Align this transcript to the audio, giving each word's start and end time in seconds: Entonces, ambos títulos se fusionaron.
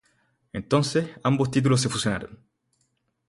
Entonces, 0.51 1.09
ambos 1.23 1.51
títulos 1.51 1.79
se 1.79 1.87
fusionaron. 1.89 2.39